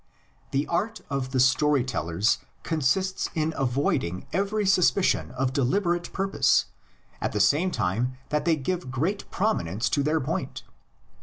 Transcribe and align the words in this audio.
The 0.49 0.65
art 0.65 1.01
of 1.11 1.29
the 1.29 1.39
story 1.39 1.83
tellers 1.83 2.39
consists 2.63 3.29
in 3.35 3.53
avoiding 3.55 4.25
every 4.33 4.65
suspicion 4.65 5.29
of 5.29 5.53
deliberate 5.53 6.11
purpose 6.11 6.65
at 7.21 7.33
the 7.33 7.39
same 7.39 7.69
time 7.69 8.17
that 8.29 8.43
they 8.43 8.55
give 8.55 8.89
great 8.89 9.29
prominence 9.29 9.89
to 9.89 10.01
their 10.01 10.19
point. 10.19 10.63